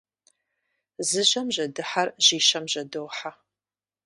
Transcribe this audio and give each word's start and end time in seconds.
Зы 1.07 1.21
жьэм 1.29 1.47
жьэдыхьэр 1.55 2.09
жьищэм 2.23 2.65
жьэдохьэ. 2.71 3.31